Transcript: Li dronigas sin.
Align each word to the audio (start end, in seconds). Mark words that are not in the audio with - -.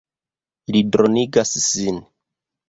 Li 0.75 0.81
dronigas 0.95 1.53
sin. 1.67 2.01